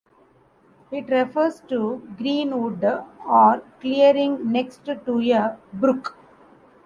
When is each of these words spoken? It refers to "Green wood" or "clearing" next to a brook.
It 0.91 1.11
refers 1.11 1.61
to 1.67 2.01
"Green 2.17 2.59
wood" 2.59 2.83
or 2.83 3.63
"clearing" 3.79 4.51
next 4.51 4.83
to 4.85 5.31
a 5.31 5.57
brook. 5.75 6.17